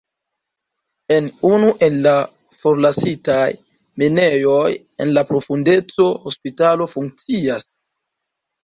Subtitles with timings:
[1.15, 2.13] En unu el la
[2.63, 3.45] forlasitaj
[4.05, 4.67] minejoj
[5.07, 7.71] en la profundeco hospitalo funkcias.